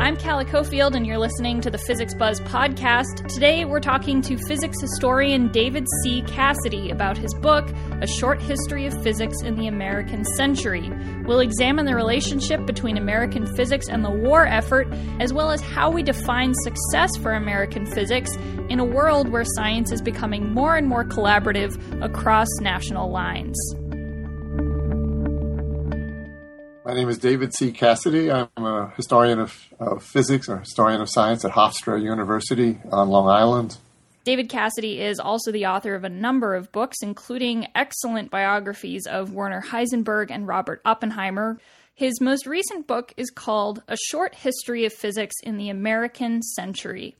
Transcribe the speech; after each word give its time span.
I'm 0.00 0.16
Calla 0.16 0.46
Cofield, 0.46 0.94
and 0.94 1.06
you're 1.06 1.18
listening 1.18 1.60
to 1.60 1.68
the 1.68 1.76
Physics 1.76 2.14
Buzz 2.14 2.40
podcast. 2.40 3.28
Today, 3.28 3.66
we're 3.66 3.80
talking 3.80 4.22
to 4.22 4.38
physics 4.38 4.80
historian 4.80 5.52
David 5.52 5.86
C. 6.02 6.22
Cassidy 6.22 6.90
about 6.90 7.18
his 7.18 7.34
book, 7.34 7.68
A 8.00 8.06
Short 8.06 8.40
History 8.40 8.86
of 8.86 9.02
Physics 9.02 9.42
in 9.42 9.56
the 9.56 9.66
American 9.66 10.24
Century. 10.24 10.90
We'll 11.26 11.40
examine 11.40 11.84
the 11.84 11.94
relationship 11.94 12.64
between 12.64 12.96
American 12.96 13.44
physics 13.54 13.90
and 13.90 14.02
the 14.02 14.10
war 14.10 14.46
effort, 14.46 14.88
as 15.20 15.34
well 15.34 15.50
as 15.50 15.60
how 15.60 15.90
we 15.90 16.02
define 16.02 16.54
success 16.54 17.14
for 17.18 17.34
American 17.34 17.84
physics 17.84 18.34
in 18.70 18.80
a 18.80 18.84
world 18.84 19.28
where 19.28 19.44
science 19.44 19.92
is 19.92 20.00
becoming 20.00 20.54
more 20.54 20.76
and 20.76 20.88
more 20.88 21.04
collaborative 21.04 21.76
across 22.02 22.48
national 22.62 23.10
lines. 23.10 23.58
My 26.90 26.96
name 26.96 27.08
is 27.08 27.18
David 27.18 27.54
C. 27.54 27.70
Cassidy. 27.70 28.32
I'm 28.32 28.48
a 28.56 28.92
historian 28.96 29.38
of, 29.38 29.56
of, 29.78 30.02
physics 30.02 30.48
or 30.48 30.58
historian 30.58 31.00
of 31.00 31.08
science 31.08 31.44
at 31.44 31.52
Hofstra 31.52 32.02
University 32.02 32.80
on 32.90 33.10
Long 33.10 33.28
Island. 33.28 33.78
David 34.24 34.48
Cassidy 34.48 35.00
is 35.00 35.20
also 35.20 35.52
the 35.52 35.66
author 35.66 35.94
of 35.94 36.02
a 36.02 36.08
number 36.08 36.56
of 36.56 36.72
books, 36.72 36.96
including 37.00 37.68
excellent 37.76 38.32
biographies 38.32 39.06
of 39.06 39.32
Werner 39.32 39.62
Heisenberg 39.62 40.32
and 40.32 40.48
Robert 40.48 40.82
Oppenheimer. 40.84 41.60
His 41.94 42.20
most 42.20 42.44
recent 42.44 42.88
book 42.88 43.14
is 43.16 43.30
called 43.30 43.84
A 43.86 43.96
Short 43.96 44.34
History 44.34 44.84
of 44.84 44.92
Physics 44.92 45.36
in 45.44 45.58
the 45.58 45.68
American 45.68 46.42
Century. 46.42 47.14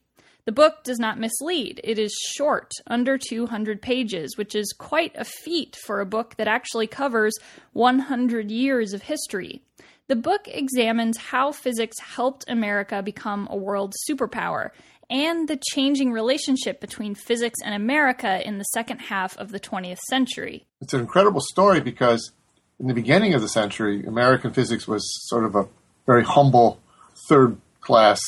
The 0.50 0.54
book 0.54 0.82
does 0.82 0.98
not 0.98 1.20
mislead. 1.20 1.80
It 1.84 1.96
is 1.96 2.12
short, 2.34 2.72
under 2.88 3.16
200 3.16 3.80
pages, 3.80 4.36
which 4.36 4.56
is 4.56 4.74
quite 4.76 5.12
a 5.14 5.24
feat 5.24 5.76
for 5.86 6.00
a 6.00 6.04
book 6.04 6.34
that 6.38 6.48
actually 6.48 6.88
covers 6.88 7.38
100 7.74 8.50
years 8.50 8.92
of 8.92 9.02
history. 9.02 9.62
The 10.09 10.16
book 10.16 10.48
examines 10.48 11.18
how 11.18 11.52
physics 11.52 12.00
helped 12.00 12.50
America 12.50 13.00
become 13.00 13.46
a 13.48 13.56
world 13.56 13.95
superpower 14.10 14.70
and 15.09 15.46
the 15.46 15.60
changing 15.73 16.10
relationship 16.10 16.80
between 16.80 17.14
physics 17.14 17.60
and 17.64 17.73
America 17.73 18.45
in 18.45 18.59
the 18.59 18.64
second 18.64 18.98
half 18.98 19.38
of 19.38 19.52
the 19.52 19.60
20th 19.60 20.01
century. 20.09 20.66
It's 20.80 20.95
an 20.95 20.98
incredible 20.98 21.42
story 21.42 21.80
because 21.80 22.32
in 22.80 22.88
the 22.88 22.95
beginning 22.95 23.35
of 23.35 23.40
the 23.40 23.48
century, 23.48 24.04
American 24.04 24.52
physics 24.52 24.88
was 24.88 25.09
sort 25.29 25.45
of 25.45 25.54
a 25.54 25.68
very 26.07 26.24
humble 26.24 26.80
third 27.29 27.57
class 27.80 28.18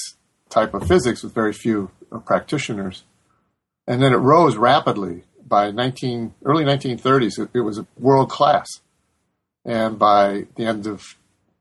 type 0.50 0.72
of 0.72 0.86
physics 0.86 1.24
with 1.24 1.34
very 1.34 1.52
few 1.52 1.90
practitioners. 2.20 3.04
And 3.86 4.02
then 4.02 4.12
it 4.12 4.18
rose 4.18 4.56
rapidly. 4.56 5.24
By 5.46 5.70
19, 5.70 6.34
early 6.44 6.64
1930s, 6.64 7.38
it, 7.38 7.50
it 7.54 7.60
was 7.60 7.82
world 7.98 8.30
class. 8.30 8.68
And 9.64 9.98
by 9.98 10.46
the 10.56 10.64
end 10.64 10.86
of 10.86 11.16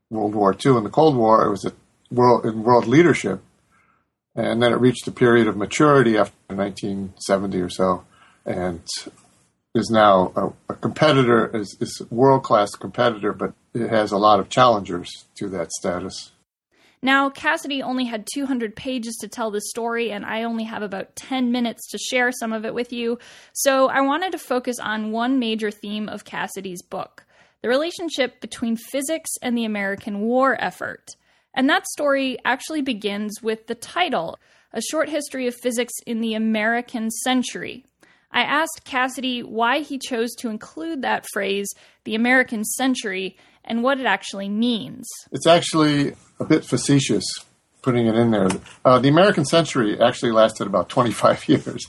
World 0.10 0.34
War 0.34 0.54
II 0.54 0.78
and 0.78 0.86
the 0.86 0.90
Cold 0.90 1.16
War, 1.16 1.46
it 1.46 1.50
was 1.50 1.66
a 1.66 1.74
world, 2.12 2.46
in 2.46 2.64
world 2.64 2.88
leadership. 2.88 3.42
And 4.36 4.62
then 4.62 4.72
it 4.72 4.80
reached 4.80 5.08
a 5.08 5.12
period 5.12 5.48
of 5.48 5.58
maturity 5.58 6.18
after 6.18 6.56
1970 6.56 7.62
or 7.62 7.70
so, 7.70 8.06
and 8.46 8.82
is 9.76 9.90
now 9.90 10.32
a, 10.36 10.74
a 10.74 10.76
competitor, 10.76 11.48
is, 11.56 11.78
is 11.80 12.02
world 12.10 12.44
class 12.44 12.72
competitor, 12.72 13.34
but 13.34 13.54
it 13.74 13.90
has 13.90 14.12
a 14.12 14.18
lot 14.18 14.40
of 14.40 14.50
challengers 14.50 15.26
to 15.36 15.50
that 15.50 15.72
status. 15.72 16.32
Now, 17.04 17.30
Cassidy 17.30 17.82
only 17.82 18.06
had 18.06 18.28
200 18.32 18.76
pages 18.76 19.18
to 19.22 19.28
tell 19.28 19.50
this 19.50 19.70
story, 19.70 20.12
and 20.12 20.24
I 20.24 20.44
only 20.44 20.66
have 20.66 20.84
about 20.84 21.16
10 21.16 21.52
minutes 21.52 21.90
to 21.90 21.98
share 21.98 22.32
some 22.32 22.54
of 22.54 22.64
it 22.64 22.76
with 22.76 22.94
you. 22.94 23.18
So 23.54 23.90
I 23.90 24.02
wanted 24.02 24.32
to 24.34 24.38
focus 24.38 24.78
on 24.80 25.12
one 25.12 25.40
major 25.40 25.72
theme 25.72 26.08
of 26.08 26.26
Cassidy's 26.26 26.82
book 26.82 27.26
the 27.62 27.70
relationship 27.70 28.42
between 28.42 28.76
physics 28.76 29.30
and 29.42 29.56
the 29.56 29.66
American 29.66 30.20
war 30.20 30.58
effort. 30.60 31.12
And 31.54 31.70
that 31.70 31.86
story 31.88 32.38
actually 32.44 32.82
begins 32.82 33.42
with 33.42 33.68
the 33.68 33.76
title 33.76 34.40
A 34.74 34.82
Short 34.82 35.10
History 35.10 35.48
of 35.48 35.56
Physics 35.56 35.94
in 36.08 36.22
the 36.22 36.34
American 36.34 37.12
Century. 37.12 37.86
I 38.32 38.42
asked 38.42 38.86
Cassidy 38.86 39.44
why 39.44 39.80
he 39.80 40.00
chose 40.00 40.34
to 40.36 40.50
include 40.50 41.02
that 41.02 41.26
phrase, 41.34 41.70
the 42.06 42.16
American 42.16 42.64
century, 42.64 43.38
and 43.66 43.84
what 43.84 44.00
it 44.00 44.06
actually 44.06 44.50
means. 44.50 45.08
It's 45.32 45.48
actually 45.48 46.14
a 46.40 46.46
bit 46.46 46.66
facetious 46.66 47.24
putting 47.82 48.08
it 48.08 48.16
in 48.16 48.32
there. 48.32 48.50
Uh, 48.86 49.00
the 49.00 49.10
American 49.10 49.46
century 49.46 50.00
actually 50.00 50.32
lasted 50.32 50.68
about 50.68 50.90
25 50.90 51.48
years, 51.50 51.86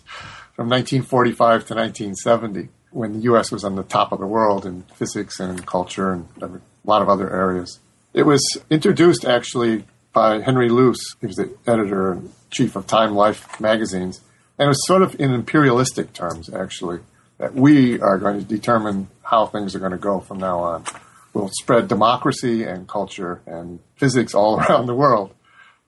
from 0.55 0.69
1945 0.69 1.67
to 1.67 1.75
1970, 1.75 2.69
when 2.91 3.15
the 3.15 3.21
U.S. 3.21 3.51
was 3.51 3.65
on 3.65 3.77
the 3.77 3.83
top 3.83 4.13
of 4.13 4.21
the 4.21 4.27
world 4.27 4.67
in 4.67 4.83
physics 4.95 5.41
and 5.41 5.67
culture 5.67 6.13
and 6.13 6.29
a 6.43 6.61
lot 6.85 7.03
of 7.03 7.09
other 7.09 7.31
areas. 7.31 7.81
It 8.13 8.25
was 8.25 8.43
introduced 8.69 9.25
actually 9.25 9.85
by 10.13 10.41
Henry 10.41 10.69
Luce. 10.69 11.17
He 11.21 11.27
was 11.27 11.37
the 11.37 11.57
editor 11.67 12.13
and 12.13 12.33
chief 12.51 12.77
of 12.77 12.87
Time 12.87 13.15
Life 13.15 13.59
magazines. 13.61 14.21
And 14.59 14.67
it 14.67 14.69
was 14.69 14.87
sort 14.87 15.01
of 15.01 15.19
in 15.19 15.33
imperialistic 15.33 16.13
terms, 16.13 16.53
actually, 16.53 17.01
that 17.39 17.55
we 17.55 17.99
are 18.01 18.19
going 18.19 18.39
to 18.39 18.45
determine 18.45 19.09
how 19.23 19.47
things 19.47 19.75
are 19.75 19.79
going 19.79 19.93
to 19.93 19.99
go 19.99 20.21
from 20.21 20.39
now 20.39 20.59
on 20.59 20.85
will 21.33 21.51
spread 21.61 21.89
democracy 21.89 22.65
and 22.65 22.89
culture 22.89 23.43
and 23.47 23.81
physics 23.97 24.35
all 24.35 24.61
around 24.61 24.87
the 24.87 24.95
world. 24.95 25.35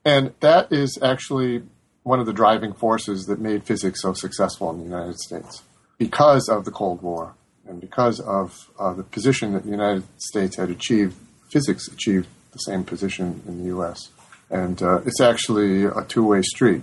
And 0.04 0.34
that 0.40 0.72
is 0.72 0.98
actually 1.02 1.62
one 2.02 2.20
of 2.20 2.26
the 2.26 2.32
driving 2.32 2.72
forces 2.72 3.24
that 3.24 3.40
made 3.40 3.64
physics 3.64 4.02
so 4.02 4.12
successful 4.12 4.70
in 4.70 4.78
the 4.78 4.84
United 4.84 5.18
States 5.18 5.62
because 5.98 6.48
of 6.48 6.64
the 6.64 6.70
Cold 6.70 7.02
War 7.02 7.34
and 7.66 7.80
because 7.80 8.20
of 8.20 8.70
uh, 8.78 8.92
the 8.92 9.02
position 9.02 9.52
that 9.54 9.64
the 9.64 9.70
United 9.70 10.04
States 10.18 10.56
had 10.56 10.70
achieved. 10.70 11.16
Physics 11.50 11.88
achieved 11.88 12.26
the 12.52 12.58
same 12.58 12.84
position 12.84 13.42
in 13.46 13.58
the 13.58 13.66
U.S. 13.66 14.10
And 14.50 14.82
uh, 14.82 15.00
it's 15.06 15.20
actually 15.20 15.84
a 15.84 16.02
two 16.06 16.26
way 16.26 16.42
street. 16.42 16.82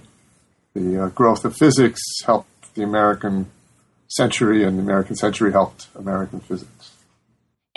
The 0.74 1.06
uh, 1.06 1.10
growth 1.10 1.46
of 1.46 1.56
physics 1.56 2.02
helped 2.26 2.74
the 2.74 2.84
American 2.84 3.52
century, 4.08 4.64
and 4.64 4.78
the 4.78 4.82
American 4.82 5.16
century 5.16 5.52
helped 5.52 5.88
American 5.96 6.40
physics. 6.40 6.94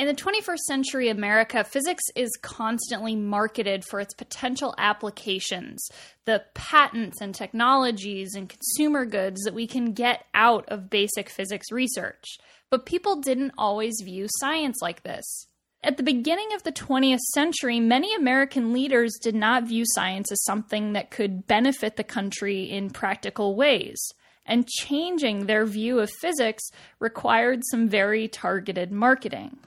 In 0.04 0.14
the 0.14 0.22
21st 0.22 0.58
century 0.58 1.08
America, 1.08 1.64
physics 1.64 2.02
is 2.14 2.28
constantly 2.42 3.16
marketed 3.16 3.86
for 3.86 4.00
its 4.00 4.12
potential 4.12 4.74
applications, 4.76 5.88
the 6.26 6.44
patents 6.52 7.22
and 7.22 7.34
technologies 7.34 8.34
and 8.34 8.46
consumer 8.46 9.06
goods 9.06 9.40
that 9.44 9.54
we 9.54 9.66
can 9.66 9.94
get 9.94 10.26
out 10.34 10.68
of 10.68 10.90
basic 10.90 11.30
physics 11.30 11.72
research. 11.72 12.36
But 12.68 12.84
people 12.84 13.22
didn't 13.22 13.54
always 13.56 13.94
view 14.04 14.26
science 14.40 14.82
like 14.82 15.04
this. 15.04 15.46
At 15.82 15.96
the 15.96 16.02
beginning 16.02 16.52
of 16.54 16.64
the 16.64 16.72
20th 16.72 17.20
century, 17.32 17.80
many 17.80 18.14
American 18.14 18.74
leaders 18.74 19.16
did 19.22 19.34
not 19.34 19.66
view 19.66 19.84
science 19.86 20.30
as 20.30 20.44
something 20.44 20.92
that 20.92 21.10
could 21.10 21.46
benefit 21.46 21.96
the 21.96 22.04
country 22.04 22.64
in 22.64 22.90
practical 22.90 23.56
ways 23.56 24.12
and 24.44 24.68
changing 24.68 25.46
their 25.46 25.64
view 25.64 25.98
of 26.00 26.10
physics 26.20 26.64
required 27.00 27.62
some 27.70 27.88
very 27.88 28.28
targeted 28.28 28.92
marketing 28.92 29.58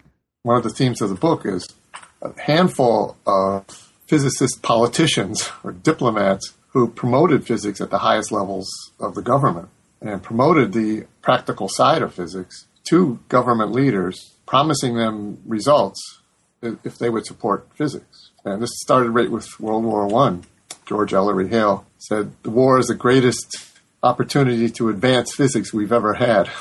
one 0.48 0.56
of 0.56 0.64
the 0.64 0.70
themes 0.70 1.02
of 1.02 1.10
the 1.10 1.16
book 1.16 1.46
is 1.46 1.68
a 2.22 2.32
handful 2.40 3.18
of 3.28 3.66
physicist 4.08 4.62
politicians 4.62 5.50
or 5.62 5.74
diplomats 5.74 6.54
who 6.70 6.88
promoted 6.88 7.46
physics 7.46 7.82
at 7.82 7.90
the 7.90 7.98
highest 7.98 8.32
levels 8.32 8.70
of 8.98 9.14
the 9.14 9.22
government 9.22 9.68
and 10.02 10.24
promoted 10.24 10.72
the 10.72 11.06
practical 11.22 11.68
side 11.68 12.02
of 12.02 12.14
physics 12.14 12.66
to 12.88 13.20
government 13.28 13.74
leaders, 13.74 14.36
promising 14.46 14.96
them 14.96 15.38
results 15.46 16.22
if 16.62 16.98
they 16.98 17.10
would 17.10 17.26
support 17.26 17.68
physics. 17.76 18.32
And 18.46 18.62
this 18.62 18.80
started 18.80 19.10
right 19.10 19.30
with 19.30 19.60
World 19.60 19.84
War 19.84 20.08
I. 20.28 20.38
George 20.86 21.14
Ellery 21.14 21.50
Hale 21.50 21.86
said, 21.98 22.32
The 22.44 22.52
war 22.52 22.80
is 22.80 22.88
the 22.88 22.96
greatest 22.96 23.74
opportunity 24.02 24.70
to 24.70 24.88
advance 24.88 25.36
physics 25.36 25.74
we've 25.74 25.92
ever 25.92 26.14
had. 26.14 26.50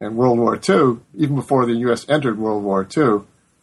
in 0.00 0.16
World 0.16 0.38
War 0.38 0.56
II, 0.56 0.98
even 1.16 1.36
before 1.36 1.66
the 1.66 1.74
U.S. 1.74 2.08
entered 2.08 2.38
World 2.38 2.64
War 2.64 2.82
II, 2.82 3.20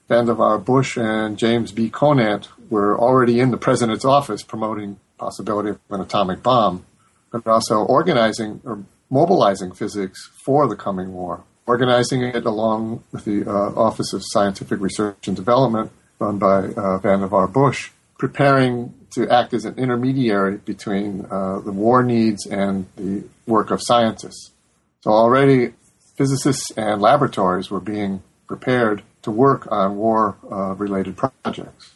Vannevar 0.10 0.64
Bush 0.64 0.98
and 0.98 1.38
James 1.38 1.72
B. 1.72 1.90
Conant 1.90 2.50
were 2.70 2.98
already 2.98 3.40
in 3.40 3.52
the 3.52 3.58
president's 3.58 4.06
office 4.06 4.44
promoting 4.44 5.00
possibility 5.18 5.70
of 5.70 5.80
an 5.90 6.02
atomic 6.02 6.42
bomb, 6.42 6.86
but 7.32 7.46
also 7.48 7.78
organizing 7.78 8.62
or 8.66 8.84
mobilizing 9.10 9.72
physics 9.72 10.30
for 10.34 10.68
the 10.68 10.76
coming 10.76 11.14
war, 11.14 11.44
organizing 11.66 12.24
it 12.24 12.46
along 12.46 13.04
with 13.12 13.26
the 13.26 13.46
uh, 13.46 13.52
Office 13.76 14.14
of 14.14 14.22
Scientific 14.24 14.80
Research 14.80 15.28
and 15.28 15.36
Development 15.36 15.92
run 16.20 16.38
by 16.38 16.60
uh, 16.60 17.00
Vannevar 17.00 17.52
Bush, 17.52 17.92
preparing 18.18 18.94
to 19.12 19.30
act 19.30 19.54
as 19.54 19.66
an 19.66 19.78
intermediary 19.78 20.58
between 20.58 21.26
uh, 21.26 21.60
the 21.60 21.72
war 21.72 22.04
needs 22.04 22.46
and 22.46 22.86
the 22.96 23.24
work 23.46 23.72
of 23.72 23.82
scientists. 23.82 24.52
So 25.02 25.12
already 25.12 25.74
physicists 26.22 26.70
and 26.78 27.02
laboratories 27.02 27.72
were 27.72 27.80
being 27.80 28.22
prepared 28.46 29.02
to 29.24 29.32
work 29.32 29.68
on 29.72 29.98
war 29.98 30.38
uh, 30.52 30.76
related 30.76 31.18
projects. 31.18 31.96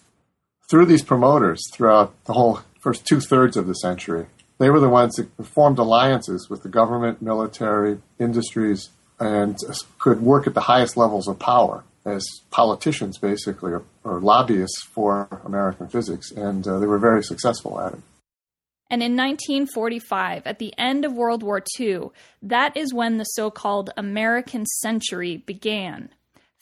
Through 0.67 0.87
these 0.87 1.03
promoters, 1.03 1.61
throughout 1.71 2.11
the 2.25 2.33
whole 2.33 2.61
first 2.79 3.05
two 3.05 3.19
thirds 3.19 3.55
of 3.55 3.67
the 3.67 3.73
century, 3.73 4.25
they 4.57 4.71
were 4.71 4.79
the 4.79 4.89
ones 4.89 5.15
that 5.17 5.29
formed 5.45 5.77
alliances 5.77 6.49
with 6.49 6.63
the 6.63 6.69
government, 6.69 7.21
military, 7.21 7.99
industries, 8.19 8.89
and 9.19 9.59
could 9.99 10.21
work 10.21 10.47
at 10.47 10.55
the 10.55 10.61
highest 10.61 10.97
levels 10.97 11.27
of 11.27 11.37
power 11.37 11.83
as 12.03 12.25
politicians, 12.49 13.19
basically, 13.19 13.73
or, 13.73 13.83
or 14.03 14.19
lobbyists 14.19 14.81
for 14.91 15.27
American 15.45 15.87
physics, 15.87 16.31
and 16.31 16.67
uh, 16.67 16.79
they 16.79 16.87
were 16.87 16.97
very 16.97 17.23
successful 17.23 17.79
at 17.79 17.93
it. 17.93 17.99
And 18.89 19.01
in 19.01 19.15
1945, 19.15 20.45
at 20.45 20.59
the 20.59 20.73
end 20.77 21.05
of 21.05 21.13
World 21.13 21.41
War 21.41 21.63
II, 21.79 22.09
that 22.43 22.77
is 22.77 22.93
when 22.93 23.17
the 23.17 23.23
so 23.23 23.49
called 23.49 23.89
American 23.97 24.65
century 24.65 25.37
began. 25.37 26.09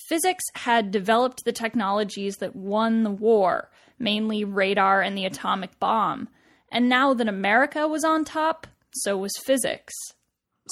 Physics 0.08 0.44
had 0.56 0.92
developed 0.92 1.44
the 1.44 1.52
technologies 1.52 2.36
that 2.38 2.56
won 2.56 3.04
the 3.04 3.12
war, 3.12 3.70
mainly 4.00 4.44
radar 4.44 5.02
and 5.02 5.18
the 5.18 5.25
atomic 5.25 5.78
bomb. 5.80 6.30
And 6.72 6.90
now 6.90 7.14
that 7.14 7.28
America 7.28 7.88
was 7.88 8.04
on 8.04 8.24
top, 8.25 8.68
so 8.94 9.18
was 9.18 9.34
physics. 9.46 9.94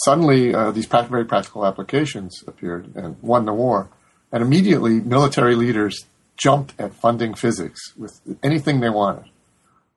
Suddenly, 0.03 0.53
uh, 0.53 0.71
these 0.71 0.85
very 0.85 1.25
practical 1.25 1.65
applications 1.65 2.43
appeared 2.47 2.95
and 2.95 3.21
won 3.21 3.45
the 3.45 3.53
war. 3.53 3.89
And 4.31 4.41
immediately, 4.41 5.01
military 5.01 5.55
leaders 5.55 6.05
jumped 6.37 6.73
at 6.79 6.93
funding 6.93 7.33
physics 7.33 7.79
with 7.97 8.19
anything 8.41 8.79
they 8.79 8.89
wanted. 8.89 9.30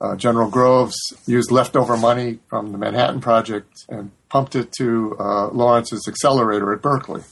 Uh, 0.05 0.17
General 0.17 0.51
Groves 0.51 0.97
used 1.25 1.51
leftover 1.51 1.97
money 1.97 2.39
from 2.49 2.73
the 2.73 2.79
Manhattan 2.79 3.23
Project 3.23 3.73
and 3.89 4.11
pumped 4.29 4.55
it 4.55 4.71
to 4.79 5.17
uh, 5.19 5.49
Lawrence's 5.49 6.07
accelerator 6.07 6.75
at 6.75 6.83
Berkeley 6.83 7.23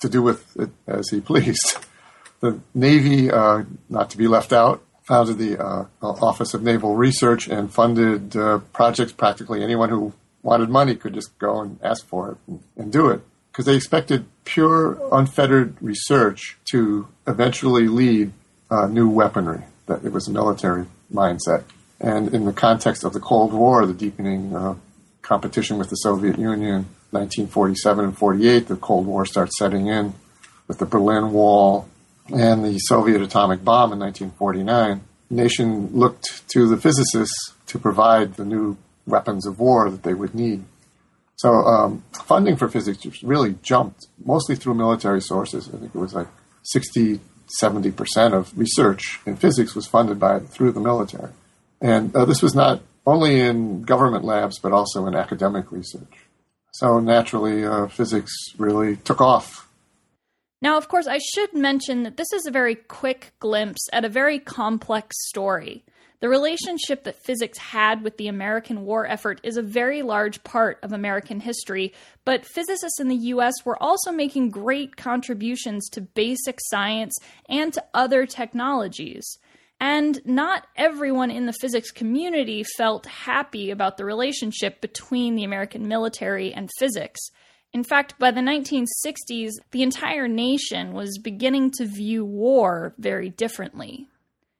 to 0.00 0.10
do 0.10 0.20
with 0.20 0.44
it 0.58 0.68
as 0.86 1.08
he 1.08 1.20
pleased. 1.30 1.78
The 2.40 2.60
Navy, 2.74 3.30
uh, 3.30 3.62
not 3.88 4.10
to 4.10 4.18
be 4.18 4.28
left 4.28 4.52
out, 4.52 4.82
founded 5.04 5.38
the 5.38 5.58
uh, 5.58 5.86
Office 6.02 6.52
of 6.52 6.62
Naval 6.62 6.96
Research 6.96 7.48
and 7.48 7.72
funded 7.72 8.36
uh, 8.36 8.58
projects 8.74 9.12
practically 9.12 9.62
anyone 9.62 9.88
who 9.88 10.12
wanted 10.42 10.68
money 10.68 10.94
could 10.96 11.14
just 11.14 11.38
go 11.38 11.62
and 11.62 11.78
ask 11.82 12.06
for 12.06 12.32
it 12.32 12.36
and, 12.46 12.62
and 12.76 12.92
do 12.92 13.08
it 13.08 13.22
because 13.50 13.64
they 13.64 13.74
expected 13.76 14.26
pure, 14.44 14.98
unfettered 15.12 15.76
research 15.80 16.58
to 16.72 17.08
eventually 17.26 17.88
lead 17.88 18.32
uh, 18.70 18.86
new 18.86 19.08
weaponry. 19.08 19.62
That 19.86 20.04
it 20.04 20.12
was 20.12 20.28
a 20.28 20.30
military 20.30 20.86
mindset. 21.10 21.64
And 22.02 22.34
in 22.34 22.44
the 22.44 22.52
context 22.52 23.04
of 23.04 23.12
the 23.12 23.20
Cold 23.20 23.52
War, 23.52 23.86
the 23.86 23.94
deepening 23.94 24.54
uh, 24.54 24.74
competition 25.22 25.78
with 25.78 25.88
the 25.88 25.96
Soviet 25.96 26.36
Union, 26.36 26.86
1947 27.10 28.04
and 28.04 28.18
48, 28.18 28.66
the 28.66 28.76
Cold 28.76 29.06
War 29.06 29.24
starts 29.24 29.56
setting 29.56 29.86
in 29.86 30.14
with 30.66 30.78
the 30.78 30.86
Berlin 30.86 31.32
Wall 31.32 31.88
and 32.28 32.64
the 32.64 32.78
Soviet 32.78 33.22
atomic 33.22 33.64
bomb 33.64 33.92
in 33.92 34.00
1949. 34.00 35.00
The 35.28 35.34
nation 35.34 35.90
looked 35.92 36.48
to 36.52 36.68
the 36.68 36.76
physicists 36.76 37.54
to 37.66 37.78
provide 37.78 38.34
the 38.34 38.44
new 38.44 38.76
weapons 39.06 39.46
of 39.46 39.60
war 39.60 39.88
that 39.88 40.02
they 40.02 40.14
would 40.14 40.34
need. 40.34 40.64
So 41.36 41.50
um, 41.50 42.04
funding 42.26 42.56
for 42.56 42.68
physics 42.68 43.22
really 43.22 43.56
jumped, 43.62 44.06
mostly 44.24 44.56
through 44.56 44.74
military 44.74 45.20
sources. 45.20 45.68
I 45.68 45.78
think 45.78 45.94
it 45.94 45.98
was 45.98 46.14
like 46.14 46.28
60, 46.62 47.20
70% 47.60 48.32
of 48.32 48.56
research 48.56 49.20
in 49.26 49.36
physics 49.36 49.74
was 49.74 49.86
funded 49.86 50.20
by 50.20 50.40
through 50.40 50.72
the 50.72 50.80
military. 50.80 51.30
And 51.82 52.14
uh, 52.14 52.24
this 52.24 52.40
was 52.40 52.54
not 52.54 52.80
only 53.04 53.40
in 53.40 53.82
government 53.82 54.24
labs, 54.24 54.58
but 54.58 54.72
also 54.72 55.06
in 55.06 55.14
academic 55.14 55.72
research. 55.72 56.26
So 56.72 57.00
naturally, 57.00 57.66
uh, 57.66 57.88
physics 57.88 58.32
really 58.56 58.96
took 58.96 59.20
off. 59.20 59.68
Now, 60.62 60.78
of 60.78 60.88
course, 60.88 61.08
I 61.08 61.18
should 61.18 61.52
mention 61.54 62.04
that 62.04 62.16
this 62.16 62.32
is 62.32 62.46
a 62.46 62.52
very 62.52 62.76
quick 62.76 63.32
glimpse 63.40 63.88
at 63.92 64.04
a 64.04 64.08
very 64.08 64.38
complex 64.38 65.16
story. 65.28 65.84
The 66.20 66.28
relationship 66.28 67.02
that 67.02 67.24
physics 67.24 67.58
had 67.58 68.04
with 68.04 68.16
the 68.16 68.28
American 68.28 68.84
war 68.84 69.04
effort 69.04 69.40
is 69.42 69.56
a 69.56 69.62
very 69.62 70.02
large 70.02 70.44
part 70.44 70.78
of 70.84 70.92
American 70.92 71.40
history, 71.40 71.92
but 72.24 72.46
physicists 72.46 73.00
in 73.00 73.08
the 73.08 73.32
US 73.34 73.54
were 73.64 73.82
also 73.82 74.12
making 74.12 74.50
great 74.50 74.96
contributions 74.96 75.88
to 75.90 76.00
basic 76.00 76.60
science 76.60 77.18
and 77.48 77.72
to 77.72 77.84
other 77.92 78.24
technologies. 78.24 79.24
And 79.82 80.24
not 80.24 80.68
everyone 80.76 81.32
in 81.32 81.46
the 81.46 81.52
physics 81.52 81.90
community 81.90 82.62
felt 82.62 83.04
happy 83.04 83.72
about 83.72 83.96
the 83.96 84.04
relationship 84.04 84.80
between 84.80 85.34
the 85.34 85.42
American 85.42 85.88
military 85.88 86.54
and 86.54 86.70
physics. 86.78 87.18
In 87.72 87.82
fact, 87.82 88.16
by 88.16 88.30
the 88.30 88.42
1960s, 88.42 89.50
the 89.72 89.82
entire 89.82 90.28
nation 90.28 90.92
was 90.92 91.18
beginning 91.18 91.72
to 91.78 91.86
view 91.86 92.24
war 92.24 92.94
very 92.96 93.30
differently. 93.30 94.06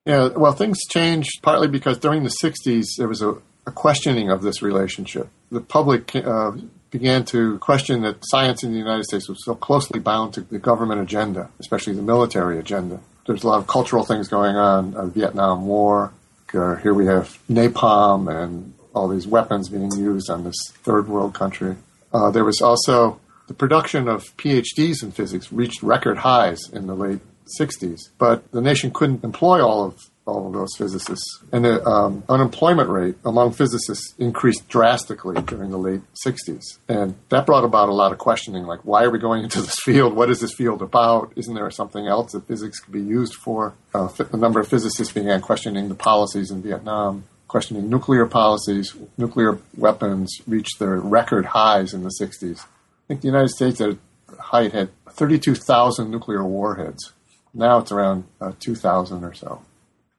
Yeah, 0.07 0.27
well, 0.31 0.55
things 0.55 0.81
changed 0.91 1.41
partly 1.41 1.69
because 1.69 1.99
during 1.99 2.25
the 2.25 2.35
60s, 2.43 2.87
there 2.99 3.07
was 3.07 3.23
a, 3.23 3.37
a 3.65 3.71
questioning 3.71 4.29
of 4.29 4.43
this 4.43 4.61
relationship. 4.61 5.29
The 5.53 5.61
public 5.61 6.17
uh, 6.17 6.51
began 6.91 7.25
to 7.27 7.61
question 7.61 8.03
that 8.03 8.17
science 8.23 8.65
in 8.65 8.73
the 8.73 8.79
United 8.79 9.05
States 9.05 9.29
was 9.29 9.45
so 9.45 9.55
closely 9.55 10.01
bound 10.01 10.35
to 10.35 10.41
the 10.41 10.59
government 10.59 11.01
agenda, 11.01 11.49
especially 11.61 11.93
the 11.93 12.03
military 12.03 12.59
agenda 12.59 12.99
there's 13.27 13.45
a 13.45 13.49
lot 13.49 13.59
of 13.59 13.67
cultural 13.67 14.05
things 14.05 14.29
going 14.29 14.57
on. 14.57 14.95
Uh, 14.95 15.07
Vietnam 15.07 15.67
War. 15.67 16.13
Uh, 16.53 16.77
here 16.77 16.93
we 16.93 17.07
have 17.07 17.39
napalm 17.51 18.31
and 18.31 18.75
all 18.95 19.09
these 19.09 19.27
weapons 19.27 19.71
being 19.71 19.91
used 19.93 20.29
on 20.29 20.45
this 20.45 20.57
third 20.83 21.09
world 21.09 21.35
country. 21.35 21.77
Uh, 22.13 22.31
there 22.31 22.45
was 22.45 22.61
also 22.61 23.19
the 23.47 23.55
production 23.55 24.07
of 24.07 24.37
PhDs 24.37 25.03
in 25.03 25.13
physics 25.13 25.51
reached 25.51 25.83
record 25.83 26.19
highs 26.19 26.69
in 26.71 26.87
the 26.87 26.95
late 26.95 27.21
60s, 27.59 28.11
but 28.19 28.51
the 28.53 28.61
nation 28.61 28.91
couldn't 28.91 29.25
employ 29.25 29.65
all 29.65 29.85
of 29.85 30.11
all 30.27 30.47
of 30.47 30.53
those 30.53 30.75
physicists. 30.77 31.43
And 31.51 31.65
the 31.65 31.85
um, 31.85 32.23
unemployment 32.29 32.89
rate 32.89 33.17
among 33.25 33.53
physicists 33.53 34.15
increased 34.19 34.69
drastically 34.69 35.41
during 35.43 35.71
the 35.71 35.79
late 35.79 36.03
60s. 36.27 36.63
And 36.89 37.17
that 37.31 37.47
brought 37.47 37.65
about 37.65 37.89
a 37.89 37.93
lot 37.95 38.13
of 38.13 38.19
questioning 38.19 38.65
like, 38.65 38.81
why 38.85 39.05
are 39.05 39.11
we 39.11 39.19
going 39.19 39.43
into 39.45 39.61
this 39.61 39.79
field? 39.81 40.15
What 40.15 40.31
is 40.31 40.41
this 40.41 40.55
field 40.55 40.83
about? 40.83 41.33
Isn't 41.37 41.55
there 41.55 41.71
something 41.71 42.07
else 42.07 42.33
that 42.33 42.47
physics 42.47 42.79
could 42.79 42.93
be 42.93 43.03
used 43.03 43.35
for? 43.35 43.75
Uh, 43.95 44.09
a 44.33 44.37
number 44.37 44.61
of 44.61 44.69
physicists 44.69 45.13
began 45.13 45.41
questioning 45.41 45.89
the 45.89 45.95
policies 45.95 46.51
in 46.51 46.63
Vietnam. 46.63 47.25
Questioning 47.49 47.91
nuclear 47.91 48.25
policies, 48.25 48.97
nuclear 49.19 49.59
weapons 49.77 50.41
reached 50.47 50.79
their 50.79 50.97
record 50.99 51.47
highs 51.47 51.93
in 51.93 52.03
the 52.03 52.13
60s. 52.19 52.61
I 52.61 52.67
think 53.09 53.21
the 53.21 53.27
United 53.27 53.51
States 53.51 53.79
at 53.81 53.99
height 54.39 54.73
had 54.73 54.89
32,000 55.11 56.11
nuclear 56.11 56.45
warheads. 56.45 57.13
Now 57.53 57.79
it's 57.79 57.93
around 57.93 58.25
uh, 58.41 58.53
2,000 58.59 59.25
or 59.25 59.35
so. 59.35 59.61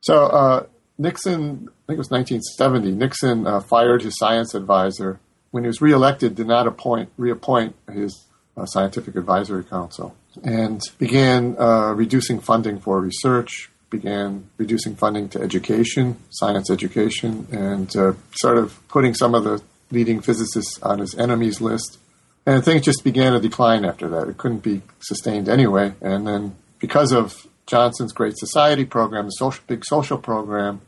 So 0.04 0.26
uh, 0.26 0.66
Nixon, 0.98 1.70
I 1.70 1.84
think 1.88 1.96
it 1.96 1.98
was 1.98 2.12
1970, 2.12 2.92
Nixon 2.92 3.48
uh, 3.48 3.62
fired 3.62 4.02
his 4.02 4.18
science 4.18 4.54
advisor. 4.54 5.20
When 5.52 5.64
he 5.64 5.68
was 5.68 5.82
reelected, 5.82 6.36
did 6.36 6.48
not 6.48 6.68
appoint 6.68 7.10
reappoint 7.16 7.76
his 7.92 8.26
uh, 8.58 8.66
scientific 8.66 9.16
advisory 9.16 9.64
council 9.64 10.16
and 10.44 10.82
began 10.98 11.56
uh, 11.58 11.94
reducing 11.94 12.40
funding 12.40 12.80
for 12.80 13.00
research, 13.00 13.70
began 13.90 14.50
reducing 14.58 14.96
funding 14.96 15.30
to 15.30 15.42
education, 15.42 16.18
science 16.32 16.70
education, 16.70 17.48
and 17.52 17.96
uh, 17.96 18.14
sort 18.36 18.58
of 18.58 18.86
putting 18.90 19.14
some 19.14 19.34
of 19.34 19.44
the 19.44 19.62
leading 19.92 20.20
physicists 20.20 20.82
on 20.82 21.00
his 21.00 21.16
enemies 21.16 21.62
list. 21.62 21.98
And 22.46 22.66
things 22.66 22.82
just 22.82 23.06
began 23.06 23.34
to 23.34 23.40
decline 23.40 23.86
after 23.86 24.10
that. 24.10 24.28
It 24.28 24.38
couldn't 24.38 24.64
be 24.64 24.82
sustained 25.00 25.48
anyway. 25.48 25.94
And 26.02 26.28
then 26.28 26.56
because 26.80 27.14
of 27.14 27.48
Johnson's 27.66 28.14
Great 28.14 28.38
Society 28.38 28.86
program, 28.86 29.26
the 29.26 29.32
social, 29.32 29.64
big 29.68 29.86
social 29.86 30.18
program, 30.18 30.82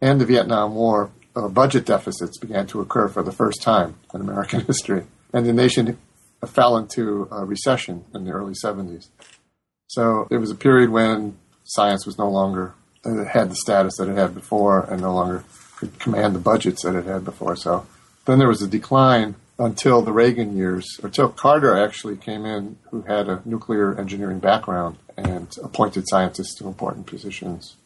and 0.00 0.20
the 0.20 0.26
Vietnam 0.26 0.74
War, 0.74 1.10
uh, 1.34 1.48
budget 1.48 1.86
deficits 1.86 2.38
began 2.38 2.66
to 2.66 2.80
occur 2.80 3.08
for 3.08 3.22
the 3.22 3.32
first 3.32 3.62
time 3.62 3.96
in 4.14 4.20
American 4.20 4.60
history. 4.66 5.04
And 5.32 5.46
the 5.46 5.52
nation 5.52 5.98
fell 6.46 6.76
into 6.76 7.28
a 7.30 7.44
recession 7.44 8.04
in 8.14 8.24
the 8.24 8.30
early 8.30 8.54
70s. 8.54 9.08
So 9.88 10.28
it 10.30 10.38
was 10.38 10.50
a 10.50 10.54
period 10.54 10.90
when 10.90 11.36
science 11.64 12.06
was 12.06 12.18
no 12.18 12.28
longer, 12.28 12.74
it 13.04 13.28
had 13.28 13.50
the 13.50 13.56
status 13.56 13.96
that 13.98 14.08
it 14.08 14.16
had 14.16 14.34
before 14.34 14.84
and 14.90 15.00
no 15.00 15.14
longer 15.14 15.44
could 15.76 15.98
command 15.98 16.34
the 16.34 16.40
budgets 16.40 16.82
that 16.82 16.94
it 16.94 17.04
had 17.04 17.24
before. 17.24 17.56
So 17.56 17.86
then 18.26 18.38
there 18.38 18.48
was 18.48 18.62
a 18.62 18.68
decline 18.68 19.36
until 19.58 20.02
the 20.02 20.12
Reagan 20.12 20.56
years, 20.56 21.00
until 21.02 21.28
Carter 21.28 21.76
actually 21.76 22.16
came 22.16 22.46
in, 22.46 22.78
who 22.90 23.02
had 23.02 23.28
a 23.28 23.42
nuclear 23.44 23.98
engineering 23.98 24.38
background 24.38 24.98
and 25.16 25.56
appointed 25.62 26.08
scientists 26.08 26.54
to 26.54 26.66
important 26.66 27.06
positions. 27.06 27.76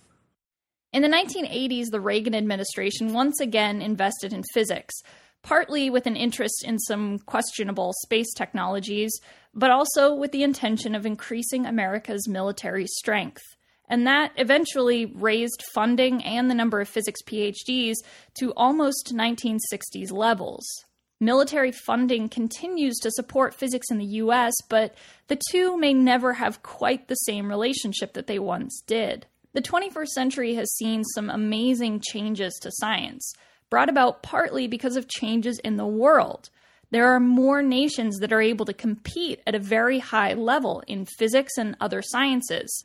In 0.92 1.00
the 1.00 1.08
1980s, 1.08 1.86
the 1.90 2.00
Reagan 2.00 2.34
administration 2.34 3.14
once 3.14 3.40
again 3.40 3.80
invested 3.80 4.34
in 4.34 4.42
physics, 4.52 4.94
partly 5.42 5.88
with 5.88 6.06
an 6.06 6.16
interest 6.16 6.62
in 6.66 6.78
some 6.78 7.18
questionable 7.20 7.94
space 8.02 8.34
technologies, 8.34 9.18
but 9.54 9.70
also 9.70 10.14
with 10.14 10.32
the 10.32 10.42
intention 10.42 10.94
of 10.94 11.06
increasing 11.06 11.64
America's 11.64 12.28
military 12.28 12.86
strength. 12.86 13.42
And 13.88 14.06
that 14.06 14.32
eventually 14.36 15.06
raised 15.06 15.64
funding 15.74 16.22
and 16.22 16.50
the 16.50 16.54
number 16.54 16.80
of 16.80 16.88
physics 16.88 17.22
PhDs 17.22 17.96
to 18.34 18.52
almost 18.54 19.14
1960s 19.14 20.12
levels. 20.12 20.66
Military 21.22 21.70
funding 21.70 22.28
continues 22.28 22.96
to 22.96 23.12
support 23.12 23.54
physics 23.54 23.92
in 23.92 23.98
the 23.98 24.16
US, 24.24 24.52
but 24.68 24.92
the 25.28 25.40
two 25.52 25.76
may 25.76 25.94
never 25.94 26.32
have 26.32 26.64
quite 26.64 27.06
the 27.06 27.14
same 27.14 27.48
relationship 27.48 28.14
that 28.14 28.26
they 28.26 28.40
once 28.40 28.82
did. 28.88 29.26
The 29.52 29.62
21st 29.62 30.08
century 30.08 30.54
has 30.56 30.74
seen 30.74 31.04
some 31.04 31.30
amazing 31.30 32.00
changes 32.00 32.58
to 32.60 32.72
science, 32.72 33.34
brought 33.70 33.88
about 33.88 34.24
partly 34.24 34.66
because 34.66 34.96
of 34.96 35.06
changes 35.06 35.60
in 35.60 35.76
the 35.76 35.86
world. 35.86 36.50
There 36.90 37.14
are 37.14 37.20
more 37.20 37.62
nations 37.62 38.18
that 38.18 38.32
are 38.32 38.42
able 38.42 38.66
to 38.66 38.74
compete 38.74 39.42
at 39.46 39.54
a 39.54 39.60
very 39.60 40.00
high 40.00 40.32
level 40.32 40.82
in 40.88 41.06
physics 41.06 41.52
and 41.56 41.76
other 41.80 42.02
sciences. 42.02 42.84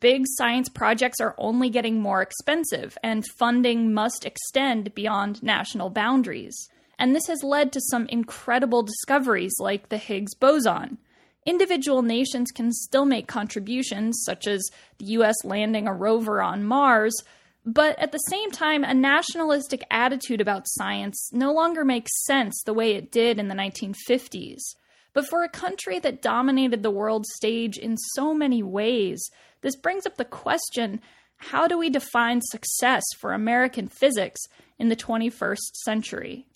Big 0.00 0.24
science 0.26 0.68
projects 0.68 1.20
are 1.20 1.36
only 1.38 1.70
getting 1.70 2.00
more 2.00 2.20
expensive, 2.20 2.98
and 3.04 3.24
funding 3.38 3.94
must 3.94 4.24
extend 4.24 4.92
beyond 4.92 5.40
national 5.40 5.90
boundaries. 5.90 6.68
And 6.98 7.14
this 7.14 7.26
has 7.26 7.42
led 7.42 7.72
to 7.72 7.80
some 7.80 8.06
incredible 8.06 8.82
discoveries 8.82 9.54
like 9.58 9.88
the 9.88 9.98
Higgs 9.98 10.34
boson. 10.34 10.98
Individual 11.44 12.02
nations 12.02 12.50
can 12.50 12.72
still 12.72 13.04
make 13.04 13.28
contributions, 13.28 14.22
such 14.24 14.46
as 14.46 14.68
the 14.98 15.06
US 15.06 15.36
landing 15.44 15.86
a 15.86 15.92
rover 15.92 16.42
on 16.42 16.64
Mars, 16.64 17.14
but 17.64 17.98
at 17.98 18.12
the 18.12 18.18
same 18.18 18.52
time, 18.52 18.84
a 18.84 18.94
nationalistic 18.94 19.82
attitude 19.90 20.40
about 20.40 20.68
science 20.68 21.30
no 21.32 21.52
longer 21.52 21.84
makes 21.84 22.24
sense 22.24 22.62
the 22.62 22.72
way 22.72 22.92
it 22.92 23.10
did 23.10 23.40
in 23.40 23.48
the 23.48 23.56
1950s. 23.56 24.60
But 25.12 25.26
for 25.26 25.42
a 25.42 25.48
country 25.48 25.98
that 25.98 26.22
dominated 26.22 26.84
the 26.84 26.90
world 26.92 27.26
stage 27.26 27.76
in 27.76 27.96
so 27.96 28.32
many 28.32 28.62
ways, 28.62 29.20
this 29.62 29.74
brings 29.74 30.06
up 30.06 30.16
the 30.16 30.24
question 30.24 31.00
how 31.38 31.66
do 31.66 31.76
we 31.76 31.90
define 31.90 32.40
success 32.40 33.02
for 33.18 33.32
American 33.32 33.88
physics 33.88 34.40
in 34.78 34.88
the 34.88 34.96
21st 34.96 35.74
century? 35.84 36.46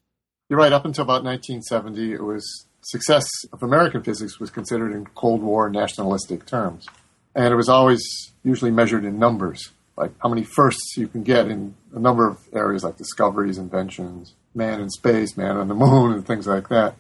You're 0.51 0.59
right, 0.59 0.73
up 0.73 0.85
until 0.85 1.05
about 1.05 1.23
1970, 1.23 2.13
it 2.13 2.25
was 2.25 2.67
success 2.83 3.25
of 3.53 3.63
American 3.63 4.03
physics 4.03 4.41
was 4.41 4.51
considered 4.51 4.91
in 4.91 5.07
Cold 5.15 5.43
War 5.43 5.71
nationalistic 5.71 6.45
terms. 6.45 6.89
And 7.37 7.53
it 7.53 7.57
was 7.57 7.69
always 7.69 8.03
usually 8.43 8.73
measured 8.73 9.05
in 9.05 9.17
numbers 9.17 9.71
like 9.97 10.11
how 10.21 10.29
many 10.29 10.43
firsts 10.43 10.97
you 10.97 11.07
can 11.07 11.23
get 11.23 11.47
in 11.47 11.77
a 11.95 12.01
number 12.01 12.27
of 12.27 12.39
areas 12.53 12.83
like 12.83 12.97
discoveries, 12.97 13.59
inventions, 13.59 14.35
man 14.53 14.81
in 14.81 14.91
space, 14.91 15.37
man 15.37 15.57
on 15.57 15.69
the 15.69 15.75
moon, 15.75 16.13
and 16.15 16.27
things 16.27 16.49
like 16.49 16.69
that. 16.69 16.97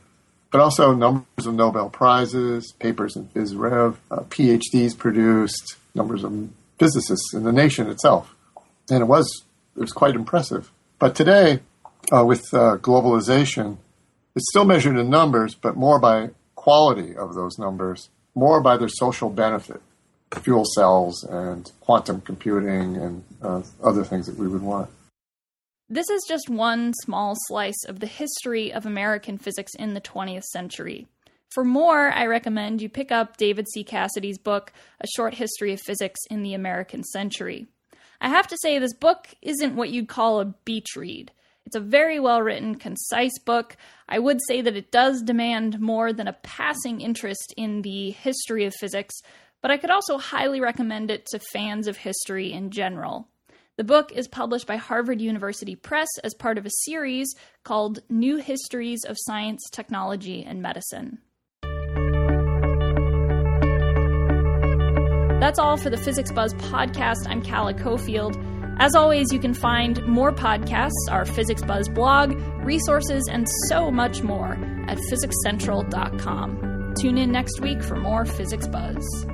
But 0.52 0.61
also 0.61 0.95
numbers 0.95 1.45
of 1.45 1.54
Nobel 1.54 1.90
Prizes, 1.90 2.73
papers 2.78 3.16
in 3.16 3.26
phys 3.30 3.59
rev, 3.59 3.99
uh, 4.12 4.21
PhDs 4.28 4.97
produced, 4.97 5.75
numbers 5.92 6.23
of 6.23 6.50
physicists 6.78 7.35
in 7.35 7.42
the 7.42 7.52
nation 7.52 7.90
itself. 7.90 8.33
And 8.88 9.00
it 9.00 9.07
was, 9.07 9.45
it 9.75 9.80
was 9.80 9.92
quite 9.92 10.14
impressive. 10.14 10.71
But 11.00 11.16
today, 11.16 11.61
uh, 12.12 12.25
with 12.25 12.52
uh, 12.52 12.76
globalization, 12.78 13.78
it's 14.35 14.47
still 14.50 14.64
measured 14.64 14.97
in 14.97 15.11
numbers, 15.11 15.54
but 15.54 15.76
more 15.76 15.99
by 15.99 16.30
quality 16.54 17.16
of 17.16 17.35
those 17.35 17.59
numbers, 17.59 18.09
more 18.35 18.61
by 18.61 18.76
their 18.76 18.88
social 18.88 19.30
benefit 19.30 19.80
fuel 20.38 20.64
cells 20.64 21.25
and 21.25 21.73
quantum 21.80 22.21
computing 22.21 22.97
and 22.97 23.25
uh, 23.42 23.62
other 23.83 24.04
things 24.04 24.26
that 24.26 24.37
we 24.37 24.47
would 24.47 24.62
want. 24.62 24.88
This 25.88 26.09
is 26.09 26.25
just 26.28 26.49
one 26.49 26.92
small 27.02 27.35
slice 27.49 27.85
of 27.88 27.99
the 27.99 28.07
history 28.07 28.73
of 28.73 28.87
American 28.87 29.38
physics 29.38 29.75
in 29.75 29.95
the 29.95 30.00
20th 30.00 30.45
century. 30.45 31.09
For 31.50 31.64
more, 31.64 32.12
I 32.12 32.26
recommend 32.26 32.80
you 32.80 32.88
pick 32.88 33.11
up 33.11 33.37
David 33.37 33.66
C. 33.69 33.83
Cassidy's 33.83 34.38
book, 34.38 34.73
A 35.00 35.09
Short 35.16 35.35
History 35.35 35.73
of 35.73 35.80
Physics 35.80 36.21
in 36.30 36.45
the 36.45 36.54
American 36.54 37.02
Century. 37.02 37.66
I 38.21 38.28
have 38.28 38.47
to 38.49 38.57
say, 38.62 38.78
this 38.78 38.95
book 38.95 39.28
isn't 39.42 39.75
what 39.75 39.90
you'd 39.90 40.07
call 40.07 40.38
a 40.38 40.45
beach 40.45 40.95
read. 40.95 41.33
It's 41.67 41.76
a 41.76 41.81
very 41.81 42.19
well 42.19 42.43
written, 42.43 42.75
concise 42.75 43.38
book. 43.38 43.76
I 44.09 44.19
would 44.19 44.40
say 44.49 44.61
that 44.61 44.76
it 44.76 44.90
does 44.90 45.23
demand 45.23 45.81
more 45.81 46.12
than 46.12 46.26
a 46.26 46.37
passing 46.43 47.00
interest 47.00 47.55
in 47.57 47.83
the 47.83 48.11
history 48.11 48.64
of 48.64 48.75
physics, 48.75 49.14
but 49.62 49.71
I 49.71 49.76
could 49.76 49.90
also 49.90 50.19
highly 50.19 50.61
recommend 50.61 51.11
it 51.11 51.26
to 51.26 51.38
fans 51.38 51.87
of 51.87 51.99
history 51.99 52.52
in 52.52 52.71
general. 52.71 53.29
The 53.76 53.85
book 53.85 54.12
is 54.12 54.29
published 54.29 54.67
by 54.67 54.76
Harvard 54.76 55.21
University 55.21 55.75
Press 55.76 56.09
as 56.25 56.35
part 56.35 56.59
of 56.59 56.67
a 56.67 56.71
series 56.85 57.35
called 57.64 58.00
New 58.09 58.37
Histories 58.37 59.05
of 59.05 59.17
Science, 59.19 59.62
Technology, 59.71 60.45
and 60.45 60.61
Medicine. 60.61 61.19
That's 65.40 65.59
all 65.59 65.79
for 65.79 65.88
the 65.88 65.97
Physics 65.97 66.31
Buzz 66.31 66.52
podcast. 66.55 67.26
I'm 67.26 67.43
Calla 67.43 67.73
Cofield. 67.73 68.50
As 68.81 68.95
always, 68.95 69.31
you 69.31 69.39
can 69.39 69.53
find 69.53 70.03
more 70.07 70.33
podcasts, 70.33 71.11
our 71.11 71.27
Physics 71.27 71.61
Buzz 71.63 71.87
blog, 71.91 72.33
resources, 72.65 73.29
and 73.31 73.47
so 73.69 73.91
much 73.91 74.23
more 74.23 74.55
at 74.89 74.97
physicscentral.com. 74.97 76.95
Tune 76.99 77.19
in 77.19 77.31
next 77.31 77.61
week 77.61 77.83
for 77.83 77.97
more 77.97 78.25
Physics 78.25 78.67
Buzz. 78.67 79.27